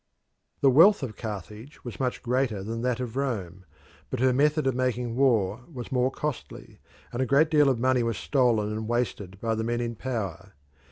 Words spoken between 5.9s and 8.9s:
more costly, and a great deal of money was stolen and